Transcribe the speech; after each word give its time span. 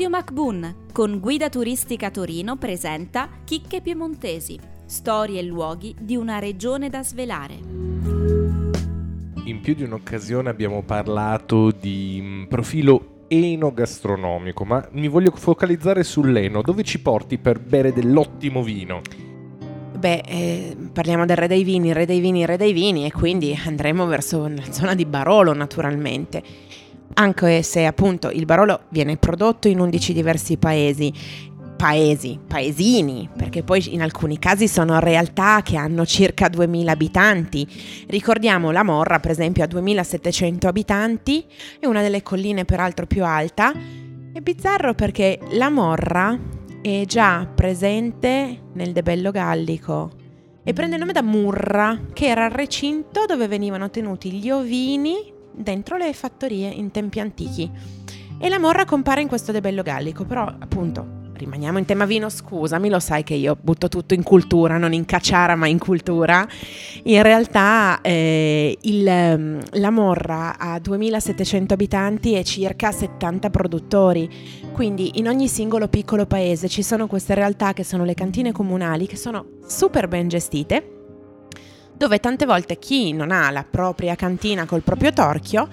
Radio 0.00 0.16
MacBoon 0.16 0.74
con 0.94 1.20
Guida 1.20 1.50
Turistica 1.50 2.10
Torino 2.10 2.56
presenta 2.56 3.28
Chicche 3.44 3.82
Piemontesi, 3.82 4.58
storie 4.86 5.40
e 5.40 5.42
luoghi 5.42 5.94
di 6.00 6.16
una 6.16 6.38
regione 6.38 6.88
da 6.88 7.02
svelare. 7.02 7.58
In 9.44 9.60
più 9.60 9.74
di 9.74 9.82
un'occasione 9.82 10.48
abbiamo 10.48 10.82
parlato 10.84 11.70
di 11.70 12.18
mm, 12.18 12.44
profilo 12.44 13.24
enogastronomico, 13.28 14.64
ma 14.64 14.88
mi 14.92 15.08
voglio 15.08 15.32
focalizzare 15.34 16.02
sull'eno. 16.02 16.62
Dove 16.62 16.82
ci 16.82 17.02
porti 17.02 17.36
per 17.36 17.60
bere 17.60 17.92
dell'ottimo 17.92 18.62
vino? 18.62 19.02
Beh, 19.98 20.22
eh, 20.26 20.76
parliamo 20.94 21.26
del 21.26 21.36
re 21.36 21.46
dei 21.46 21.62
vini, 21.62 21.92
re 21.92 22.06
dei 22.06 22.20
vini, 22.20 22.46
re 22.46 22.56
dei 22.56 22.72
vini 22.72 23.04
e 23.04 23.12
quindi 23.12 23.54
andremo 23.66 24.06
verso 24.06 24.48
la 24.48 24.72
zona 24.72 24.94
di 24.94 25.04
Barolo 25.04 25.52
naturalmente 25.52 26.42
anche 27.14 27.62
se 27.62 27.84
appunto 27.84 28.30
il 28.30 28.44
Barolo 28.44 28.82
viene 28.90 29.16
prodotto 29.16 29.68
in 29.68 29.80
11 29.80 30.12
diversi 30.12 30.56
paesi 30.56 31.12
paesi, 31.80 32.38
paesini, 32.46 33.30
perché 33.34 33.62
poi 33.62 33.94
in 33.94 34.02
alcuni 34.02 34.38
casi 34.38 34.68
sono 34.68 35.00
realtà 35.00 35.62
che 35.62 35.78
hanno 35.78 36.04
circa 36.04 36.50
2000 36.50 36.92
abitanti. 36.92 37.66
Ricordiamo 38.08 38.70
la 38.70 38.82
Morra, 38.82 39.18
per 39.18 39.30
esempio, 39.30 39.64
ha 39.64 39.66
2700 39.66 40.68
abitanti, 40.68 41.42
è 41.78 41.86
una 41.86 42.02
delle 42.02 42.22
colline 42.22 42.66
peraltro 42.66 43.06
più 43.06 43.24
alta. 43.24 43.72
È 43.72 44.40
bizzarro 44.40 44.92
perché 44.92 45.38
la 45.52 45.70
Morra 45.70 46.38
è 46.82 47.04
già 47.06 47.48
presente 47.52 48.64
nel 48.74 48.92
Debello 48.92 49.30
Gallico 49.30 50.10
e 50.62 50.74
prende 50.74 50.96
il 50.96 51.00
nome 51.00 51.14
da 51.14 51.22
Murra, 51.22 51.98
che 52.12 52.26
era 52.26 52.44
il 52.44 52.52
recinto 52.52 53.24
dove 53.24 53.48
venivano 53.48 53.88
tenuti 53.88 54.32
gli 54.32 54.50
ovini 54.50 55.38
dentro 55.52 55.96
le 55.96 56.12
fattorie 56.12 56.68
in 56.68 56.90
tempi 56.90 57.20
antichi. 57.20 57.70
E 58.38 58.48
la 58.48 58.58
morra 58.58 58.84
compare 58.84 59.20
in 59.20 59.28
questo 59.28 59.52
debello 59.52 59.82
gallico, 59.82 60.24
però 60.24 60.44
appunto 60.44 61.18
rimaniamo 61.40 61.78
in 61.78 61.86
tema 61.86 62.04
vino, 62.04 62.28
scusami, 62.28 62.88
lo 62.88 62.98
sai 63.00 63.22
che 63.24 63.34
io 63.34 63.56
butto 63.60 63.88
tutto 63.88 64.14
in 64.14 64.22
cultura, 64.22 64.76
non 64.76 64.92
in 64.92 65.06
cacciara 65.06 65.56
ma 65.56 65.66
in 65.66 65.78
cultura. 65.78 66.46
In 67.04 67.22
realtà 67.22 68.00
eh, 68.02 68.76
il, 68.82 69.06
ehm, 69.06 69.62
la 69.72 69.90
Morra 69.90 70.58
ha 70.58 70.78
2700 70.78 71.74
abitanti 71.74 72.34
e 72.34 72.44
circa 72.44 72.92
70 72.92 73.50
produttori, 73.50 74.28
quindi 74.72 75.18
in 75.18 75.28
ogni 75.28 75.48
singolo 75.48 75.88
piccolo 75.88 76.26
paese 76.26 76.68
ci 76.68 76.82
sono 76.82 77.06
queste 77.06 77.34
realtà 77.34 77.72
che 77.72 77.84
sono 77.84 78.04
le 78.04 78.14
cantine 78.14 78.52
comunali 78.52 79.06
che 79.06 79.16
sono 79.16 79.46
super 79.66 80.08
ben 80.08 80.28
gestite 80.28 80.99
dove 82.00 82.18
tante 82.18 82.46
volte 82.46 82.78
chi 82.78 83.12
non 83.12 83.30
ha 83.30 83.50
la 83.50 83.62
propria 83.62 84.14
cantina 84.14 84.64
col 84.64 84.80
proprio 84.80 85.12
torchio 85.12 85.68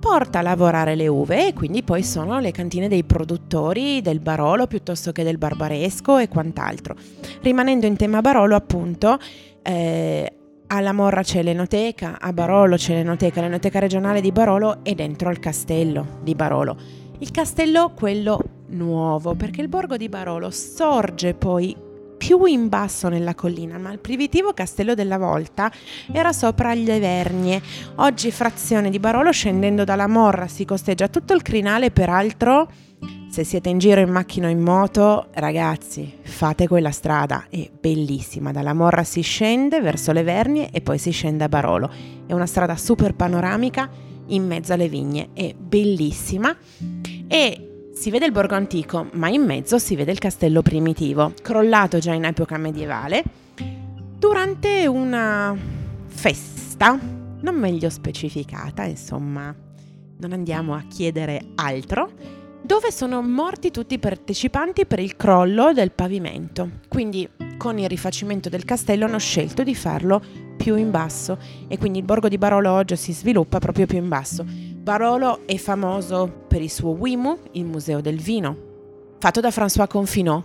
porta 0.00 0.40
a 0.40 0.42
lavorare 0.42 0.96
le 0.96 1.06
uve 1.06 1.46
e 1.46 1.52
quindi 1.52 1.84
poi 1.84 2.02
sono 2.02 2.40
le 2.40 2.50
cantine 2.50 2.88
dei 2.88 3.04
produttori 3.04 4.02
del 4.02 4.18
Barolo 4.18 4.66
piuttosto 4.66 5.12
che 5.12 5.22
del 5.22 5.38
Barbaresco 5.38 6.18
e 6.18 6.26
quant'altro. 6.26 6.96
Rimanendo 7.42 7.86
in 7.86 7.94
tema 7.94 8.20
Barolo 8.20 8.56
appunto, 8.56 9.20
eh, 9.62 10.32
alla 10.66 10.92
Morra 10.92 11.22
c'è 11.22 11.44
l'enoteca, 11.44 12.18
a 12.18 12.32
Barolo 12.32 12.74
c'è 12.74 12.94
l'enoteca, 12.94 13.40
l'enoteca 13.40 13.78
regionale 13.78 14.20
di 14.20 14.32
Barolo 14.32 14.82
è 14.82 14.94
dentro 14.94 15.28
al 15.28 15.38
castello 15.38 16.18
di 16.24 16.34
Barolo. 16.34 16.76
Il 17.20 17.30
castello 17.30 17.92
quello 17.94 18.64
nuovo, 18.70 19.36
perché 19.36 19.60
il 19.60 19.68
borgo 19.68 19.96
di 19.96 20.08
Barolo 20.08 20.50
sorge 20.50 21.34
poi 21.34 21.90
più 22.36 22.46
in 22.46 22.68
basso 22.68 23.08
nella 23.08 23.34
collina, 23.34 23.76
ma 23.76 23.92
il 23.92 23.98
primitivo 23.98 24.54
castello 24.54 24.94
della 24.94 25.18
Volta 25.18 25.70
era 26.10 26.32
sopra 26.32 26.74
gli 26.74 26.90
Evernie. 26.90 27.60
Oggi 27.96 28.30
frazione 28.30 28.88
di 28.88 28.98
Barolo 28.98 29.30
scendendo 29.32 29.84
dalla 29.84 30.06
Morra 30.06 30.48
si 30.48 30.64
costeggia 30.64 31.08
tutto 31.08 31.34
il 31.34 31.42
crinale, 31.42 31.90
peraltro 31.90 32.70
se 33.28 33.44
siete 33.44 33.68
in 33.68 33.78
giro 33.78 34.00
in 34.00 34.08
macchina 34.08 34.46
o 34.46 34.50
in 34.50 34.60
moto, 34.60 35.28
ragazzi, 35.34 36.10
fate 36.22 36.66
quella 36.68 36.90
strada, 36.90 37.46
è 37.50 37.68
bellissima. 37.78 38.50
Dalla 38.50 38.72
Morra 38.72 39.04
si 39.04 39.20
scende 39.20 39.82
verso 39.82 40.12
le 40.12 40.22
Vernie 40.22 40.70
e 40.70 40.80
poi 40.80 40.96
si 40.96 41.10
scende 41.10 41.44
a 41.44 41.48
Barolo. 41.48 41.90
È 42.26 42.32
una 42.32 42.46
strada 42.46 42.76
super 42.76 43.14
panoramica 43.14 43.90
in 44.28 44.46
mezzo 44.46 44.72
alle 44.72 44.88
vigne, 44.88 45.30
è 45.34 45.52
bellissima. 45.54 46.56
E 47.28 47.71
si 48.02 48.10
vede 48.10 48.26
il 48.26 48.32
borgo 48.32 48.56
antico, 48.56 49.06
ma 49.12 49.28
in 49.28 49.44
mezzo 49.44 49.78
si 49.78 49.94
vede 49.94 50.10
il 50.10 50.18
castello 50.18 50.60
primitivo, 50.60 51.34
crollato 51.40 51.98
già 51.98 52.12
in 52.12 52.24
epoca 52.24 52.56
medievale, 52.56 53.22
durante 54.18 54.88
una 54.88 55.56
festa, 56.06 56.98
non 56.98 57.54
meglio 57.54 57.88
specificata, 57.90 58.82
insomma, 58.82 59.54
non 60.18 60.32
andiamo 60.32 60.74
a 60.74 60.82
chiedere 60.88 61.50
altro, 61.54 62.10
dove 62.60 62.90
sono 62.90 63.22
morti 63.22 63.70
tutti 63.70 63.94
i 63.94 64.00
partecipanti 64.00 64.84
per 64.84 64.98
il 64.98 65.14
crollo 65.14 65.72
del 65.72 65.92
pavimento. 65.92 66.80
Quindi 66.88 67.28
con 67.56 67.78
il 67.78 67.88
rifacimento 67.88 68.48
del 68.48 68.64
castello 68.64 69.04
hanno 69.04 69.18
scelto 69.18 69.62
di 69.62 69.76
farlo 69.76 70.20
più 70.56 70.74
in 70.74 70.90
basso 70.90 71.38
e 71.68 71.78
quindi 71.78 72.00
il 72.00 72.04
borgo 72.04 72.26
di 72.26 72.36
Barolo 72.36 72.72
oggi 72.72 72.96
si 72.96 73.12
sviluppa 73.12 73.60
proprio 73.60 73.86
più 73.86 73.98
in 73.98 74.08
basso. 74.08 74.44
Barolo 74.82 75.46
è 75.46 75.56
famoso 75.58 76.46
per 76.48 76.60
il 76.60 76.68
suo 76.68 76.90
Wimu, 76.90 77.38
il 77.52 77.64
museo 77.64 78.00
del 78.00 78.18
vino, 78.18 78.56
fatto 79.20 79.38
da 79.38 79.50
François 79.50 79.86
Confinot. 79.86 80.44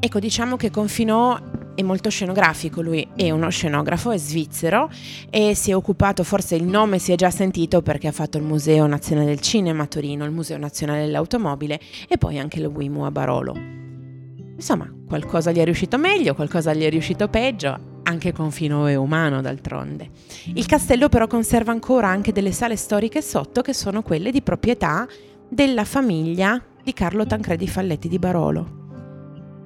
Ecco, 0.00 0.18
diciamo 0.18 0.56
che 0.56 0.68
Confinot 0.68 1.76
è 1.76 1.82
molto 1.82 2.10
scenografico, 2.10 2.82
lui 2.82 3.06
è 3.14 3.30
uno 3.30 3.48
scenografo, 3.48 4.10
è 4.10 4.18
svizzero 4.18 4.90
e 5.30 5.54
si 5.54 5.70
è 5.70 5.76
occupato, 5.76 6.24
forse 6.24 6.56
il 6.56 6.64
nome 6.64 6.98
si 6.98 7.12
è 7.12 7.14
già 7.14 7.30
sentito 7.30 7.82
perché 7.82 8.08
ha 8.08 8.12
fatto 8.12 8.36
il 8.36 8.42
Museo 8.42 8.84
Nazionale 8.88 9.28
del 9.28 9.40
Cinema 9.40 9.84
a 9.84 9.86
Torino, 9.86 10.24
il 10.24 10.32
Museo 10.32 10.58
Nazionale 10.58 11.04
dell'Automobile 11.04 11.78
e 12.08 12.18
poi 12.18 12.40
anche 12.40 12.58
il 12.58 12.66
Wimu 12.66 13.04
a 13.04 13.12
Barolo. 13.12 13.54
Insomma, 13.54 14.92
qualcosa 15.06 15.52
gli 15.52 15.58
è 15.58 15.64
riuscito 15.64 15.98
meglio, 15.98 16.34
qualcosa 16.34 16.74
gli 16.74 16.82
è 16.82 16.90
riuscito 16.90 17.28
peggio, 17.28 17.94
anche 18.06 18.32
con 18.32 18.50
fino 18.50 18.86
e 18.88 18.94
umano 18.94 19.40
d'altronde. 19.40 20.10
Il 20.54 20.66
castello 20.66 21.08
però 21.08 21.26
conserva 21.26 21.72
ancora 21.72 22.08
anche 22.08 22.32
delle 22.32 22.52
sale 22.52 22.76
storiche 22.76 23.20
sotto 23.20 23.62
che 23.62 23.74
sono 23.74 24.02
quelle 24.02 24.30
di 24.30 24.42
proprietà 24.42 25.06
della 25.48 25.84
famiglia 25.84 26.62
di 26.82 26.92
Carlo 26.92 27.26
Tancredi 27.26 27.68
Falletti 27.68 28.08
di 28.08 28.18
Barolo. 28.18 28.84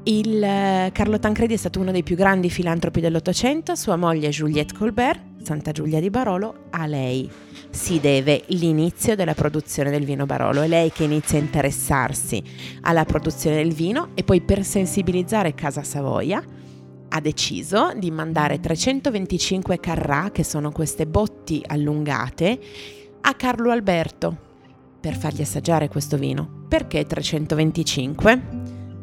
Il, 0.05 0.43
eh, 0.43 0.91
Carlo 0.93 1.19
Tancredi 1.19 1.55
è 1.55 1.59
stato 1.59 1.79
uno 1.79 1.93
dei 1.93 2.03
più 2.03 2.17
grandi 2.17 2.49
filantropi 2.49 3.01
dell'Ottocento, 3.01 3.75
sua 3.75 3.97
moglie 3.97 4.31
Juliette 4.31 4.75
Colbert, 4.75 5.43
Santa 5.43 5.73
Giulia 5.73 6.01
di 6.01 6.09
Barolo, 6.09 6.67
a 6.71 6.87
lei 6.87 7.31
si 7.69 8.01
deve 8.01 8.45
l'inizio 8.49 9.15
della 9.15 9.35
produzione 9.35 9.91
del 9.91 10.05
vino 10.05 10.25
Barolo. 10.25 10.63
È 10.63 10.67
lei 10.67 10.91
che 10.91 11.05
inizia 11.05 11.39
a 11.39 11.43
interessarsi 11.43 12.43
alla 12.81 13.05
produzione 13.05 13.57
del 13.57 13.75
vino 13.75 14.09
e 14.15 14.25
poi 14.25 14.41
per 14.41 14.65
sensibilizzare 14.65 15.55
Casa 15.55 15.83
Savoia 15.83 16.43
ha 17.13 17.21
deciso 17.21 17.93
di 17.97 18.11
mandare 18.11 18.61
325 18.61 19.81
carrà, 19.81 20.31
che 20.33 20.45
sono 20.45 20.71
queste 20.71 21.07
botti 21.07 21.63
allungate, 21.67 22.59
a 23.23 23.35
Carlo 23.35 23.71
Alberto 23.71 24.49
per 25.01 25.17
fargli 25.17 25.43
assaggiare 25.43 25.89
questo 25.89 26.17
vino. 26.17 26.65
Perché 26.69 27.05
325? 27.05 28.43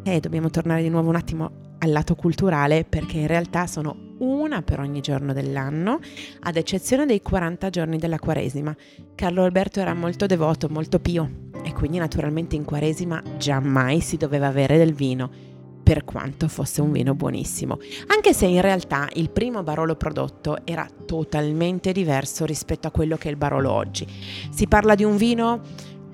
Eh, 0.03 0.19
dobbiamo 0.19 0.49
tornare 0.49 0.81
di 0.81 0.89
nuovo 0.89 1.09
un 1.09 1.15
attimo 1.15 1.65
al 1.79 1.91
lato 1.91 2.15
culturale 2.15 2.85
perché 2.85 3.17
in 3.17 3.27
realtà 3.27 3.67
sono 3.67 4.15
una 4.19 4.61
per 4.61 4.79
ogni 4.79 5.01
giorno 5.01 5.33
dell'anno, 5.33 5.99
ad 6.41 6.55
eccezione 6.55 7.05
dei 7.05 7.21
40 7.21 7.69
giorni 7.69 7.97
della 7.97 8.19
Quaresima. 8.19 8.75
Carlo 9.15 9.43
Alberto 9.43 9.79
era 9.79 9.93
molto 9.93 10.25
devoto, 10.25 10.69
molto 10.69 10.99
pio 10.99 11.49
e 11.63 11.73
quindi 11.73 11.97
naturalmente 11.97 12.55
in 12.55 12.63
Quaresima 12.63 13.21
giammai 13.37 13.99
si 13.99 14.17
doveva 14.17 14.47
avere 14.47 14.77
del 14.77 14.93
vino 14.93 15.46
per 15.87 16.03
quanto 16.03 16.49
fosse 16.49 16.81
un 16.81 16.91
vino 16.91 17.15
buonissimo, 17.15 17.79
anche 18.07 18.33
se 18.33 18.45
in 18.45 18.59
realtà 18.59 19.07
il 19.13 19.29
primo 19.29 19.63
Barolo 19.63 19.95
prodotto 19.95 20.57
era 20.65 20.85
totalmente 21.05 21.93
diverso 21.93 22.43
rispetto 22.43 22.89
a 22.89 22.91
quello 22.91 23.15
che 23.15 23.29
è 23.29 23.31
il 23.31 23.37
Barolo 23.37 23.71
oggi. 23.71 24.05
Si 24.49 24.67
parla 24.67 24.95
di 24.95 25.05
un 25.05 25.15
vino 25.15 25.61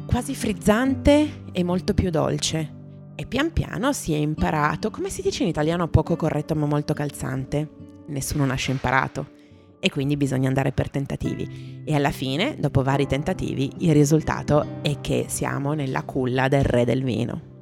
quasi 0.06 0.36
frizzante 0.36 1.46
e 1.52 1.64
molto 1.64 1.96
più 1.96 2.12
dolce. 2.12 2.82
E 3.16 3.26
pian 3.26 3.52
piano 3.52 3.94
si 3.94 4.14
è 4.14 4.18
imparato, 4.18 4.92
come 4.92 5.10
si 5.10 5.24
dice 5.24 5.42
in 5.42 5.50
italiano 5.50 5.88
poco 5.88 6.16
corretto 6.16 6.54
ma 6.54 6.68
molto 6.68 6.94
calzante. 6.94 7.68
Nessuno 8.10 8.46
nasce 8.46 8.70
imparato 8.70 9.26
e 9.80 9.90
quindi 9.90 10.18
bisogna 10.18 10.50
andare 10.50 10.72
per 10.72 10.92
tentativi. 10.92 11.82
E 11.84 11.96
alla 11.96 12.12
fine, 12.12 12.58
dopo 12.60 12.84
vari 12.84 13.08
tentativi, 13.08 13.72
il 13.80 13.94
risultato 13.94 14.82
è 14.84 15.02
che 15.02 15.26
siamo 15.30 15.74
nella 15.74 16.04
culla 16.04 16.48
del 16.48 16.64
re 16.64 16.86
del 16.86 17.04
vino. 17.04 17.53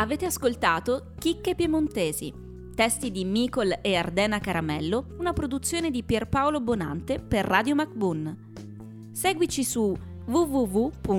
Avete 0.00 0.24
ascoltato 0.24 1.12
Chicche 1.18 1.54
Piemontesi, 1.54 2.32
testi 2.74 3.10
di 3.10 3.26
Micol 3.26 3.80
e 3.82 3.96
Ardena 3.96 4.38
Caramello, 4.38 5.08
una 5.18 5.34
produzione 5.34 5.90
di 5.90 6.02
Pierpaolo 6.02 6.62
Bonante 6.62 7.18
per 7.20 7.44
Radio 7.44 7.74
MacBoon. 7.74 9.10
Seguici 9.12 9.62
su 9.62 9.94
www.mbun.it. 10.24 11.10